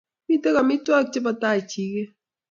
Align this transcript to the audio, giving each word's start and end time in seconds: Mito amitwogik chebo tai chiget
Mito 0.27 0.49
amitwogik 0.61 1.09
chebo 1.11 1.31
tai 1.41 1.59
chiget 1.69 2.09